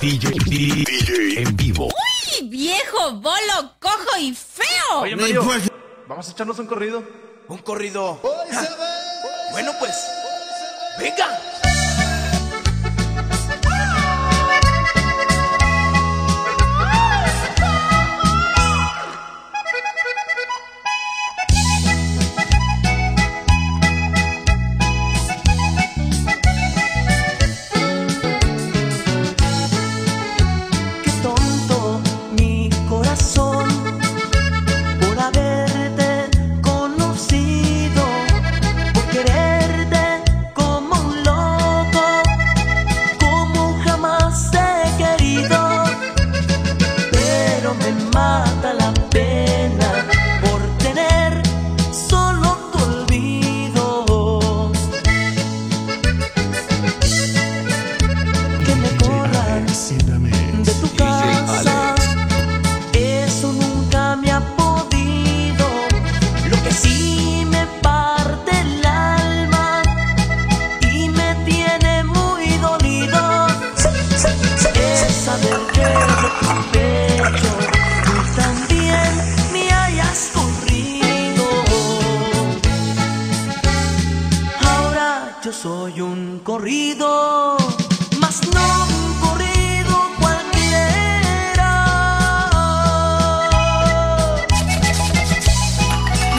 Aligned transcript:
DJ, 0.00 0.30
DJ 0.46 1.42
en 1.42 1.56
vivo. 1.56 1.86
¡Uy, 1.86 2.48
viejo, 2.48 3.12
bolo, 3.14 3.74
cojo 3.80 4.16
y 4.20 4.32
feo! 4.32 5.00
Oye, 5.00 5.16
Mario, 5.16 5.42
vamos 6.06 6.28
a 6.28 6.30
echarnos 6.30 6.56
un 6.60 6.66
corrido. 6.66 7.02
Un 7.48 7.58
corrido. 7.58 8.20
Ja. 8.52 8.68
Bueno, 9.50 9.72
pues, 9.80 9.96
venga. 11.00 11.40
Ahora 84.64 85.38
yo 85.42 85.52
soy 85.52 86.00
un 86.00 86.40
corrido, 86.44 87.56
mas 88.20 88.40
no 88.54 88.84
un 88.84 89.14
corrido 89.20 89.94
cualquiera. 90.20 91.72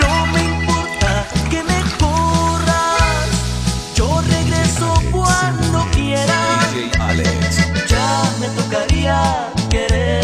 No 0.00 0.26
me 0.32 0.40
importa 0.42 1.26
que 1.50 1.62
me 1.62 1.80
corras, 1.98 3.28
yo 3.94 4.20
regreso 4.20 4.94
cuando 5.10 5.86
quiera. 5.92 6.40
Ya 7.88 8.22
me 8.40 8.48
tocaría. 8.48 9.53
querer. 9.74 10.23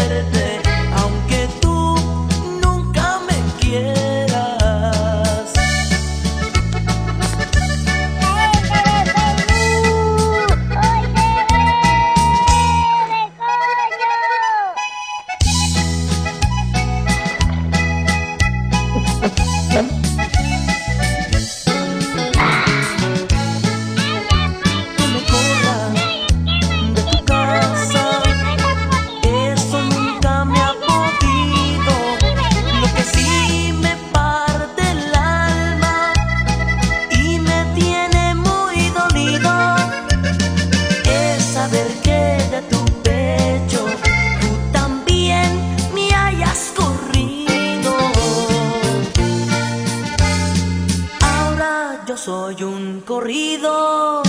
yo 52.07 52.17
soy 52.17 52.63
un 52.63 53.01
corrido, 53.01 54.23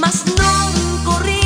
mas 0.00 0.24
no 0.26 0.68
un 0.68 1.04
corrido. 1.04 1.45